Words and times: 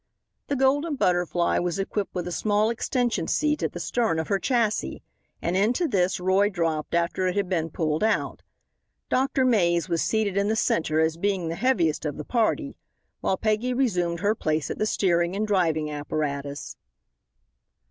The 0.47 0.55
Golden 0.55 0.95
Butterfly 0.95 1.59
was 1.59 1.77
equipped 1.77 2.15
with 2.15 2.27
a 2.27 2.31
small 2.31 2.71
extension 2.71 3.27
seat 3.27 3.61
at 3.61 3.73
the 3.73 3.79
stern 3.79 4.17
of 4.17 4.29
her 4.29 4.39
chassis, 4.39 5.03
and 5.43 5.55
into 5.55 5.87
this 5.87 6.19
Roy 6.19 6.49
dropped 6.49 6.95
after 6.95 7.27
it 7.27 7.35
had 7.35 7.47
been 7.47 7.69
pulled 7.69 8.03
out. 8.03 8.41
Dr. 9.09 9.45
Mays 9.45 9.89
was 9.89 10.01
seated 10.01 10.37
in 10.37 10.47
the 10.47 10.55
centre, 10.55 10.99
as 10.99 11.17
being 11.17 11.49
the 11.49 11.55
heaviest 11.55 12.03
of 12.03 12.17
the 12.17 12.25
party, 12.25 12.77
while 13.19 13.37
Peggy 13.37 13.75
resumed 13.75 14.21
her 14.21 14.33
place 14.33 14.71
at 14.71 14.79
the 14.79 14.87
steering 14.87 15.35
and 15.35 15.45
driving 15.45 15.91
apparatus. 15.91 16.77